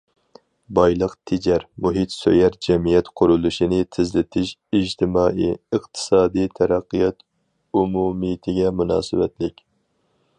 بايلىق 0.77 1.11
تېجەر، 1.31 1.65
مۇھىت 1.85 2.13
سۆيەر 2.13 2.55
جەمئىيەت 2.67 3.11
قۇرۇلۇشىنى 3.21 3.81
تېزلىتىش 3.97 4.53
ئىجتىمائىي، 4.79 5.53
ئىقتىسادىي 5.79 6.51
تەرەققىيات 6.61 7.23
ئومۇمىيىتىگە 7.81 8.73
مۇناسىۋەتلىك. 8.81 9.67